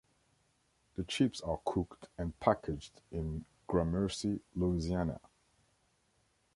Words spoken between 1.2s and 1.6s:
are